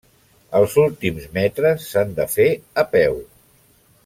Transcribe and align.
Els 0.59 0.77
últims 0.83 1.27
metres 1.37 1.85
s'han 1.91 2.17
de 2.21 2.29
fer 2.37 2.49
a 2.85 2.89
peu. 2.97 3.23